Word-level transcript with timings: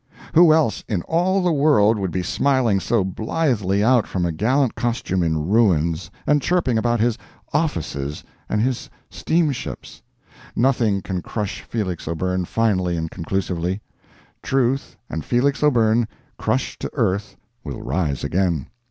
Who 0.33 0.51
else, 0.51 0.83
in 0.87 1.03
all 1.03 1.43
the 1.43 1.51
world, 1.53 1.99
would 1.99 2.09
be 2.09 2.23
smiling 2.23 2.79
so 2.79 3.03
blithely 3.03 3.83
out 3.83 4.07
from 4.07 4.25
a 4.25 4.31
gallant 4.31 4.73
costume 4.73 5.21
in 5.21 5.47
ruins 5.47 6.09
and 6.25 6.41
chirping 6.41 6.79
about 6.79 6.99
his 6.99 7.19
offices 7.53 8.23
and 8.49 8.63
his 8.63 8.89
steamships? 9.11 10.01
Nothing 10.55 11.03
can 11.03 11.21
crush 11.21 11.61
Felix 11.61 12.07
O'Byrne 12.07 12.45
finally 12.45 12.97
and 12.97 13.11
conclusively. 13.11 13.79
Truth 14.41 14.97
and 15.07 15.23
Felix 15.23 15.61
O'Byrne 15.61 16.07
crushed 16.35 16.79
to 16.79 16.89
earth 16.95 17.37
will 17.63 17.83
rise 17.83 18.23
again. 18.23 18.69